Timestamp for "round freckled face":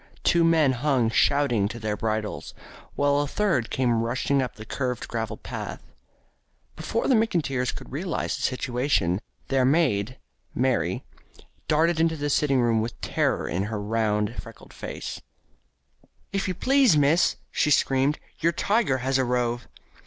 13.79-15.21